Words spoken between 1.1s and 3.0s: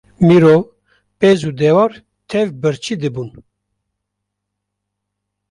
pez û dewar tev birçî